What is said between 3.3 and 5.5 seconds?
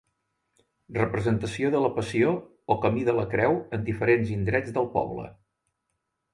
Creu en diferents indrets del poble.